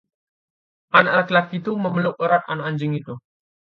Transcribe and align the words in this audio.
Anak 0.97 1.13
laki-laki 1.17 1.55
itu 1.61 1.71
memeluk 1.83 2.15
erat 2.25 2.41
anak 2.51 2.67
anjing 2.73 2.93
itu. 3.01 3.13